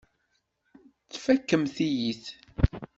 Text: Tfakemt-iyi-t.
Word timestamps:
Tfakemt-iyi-t. 1.11 2.25